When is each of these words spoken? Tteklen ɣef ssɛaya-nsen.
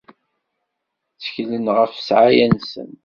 Tteklen 1.17 1.65
ɣef 1.77 1.91
ssɛaya-nsen. 1.95 2.89